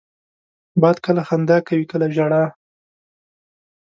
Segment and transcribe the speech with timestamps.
[0.81, 2.43] باد کله خندا کوي، کله ژاړي